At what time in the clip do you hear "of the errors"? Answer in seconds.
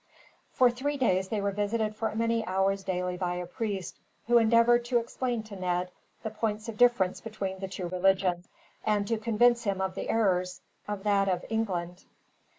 9.79-10.61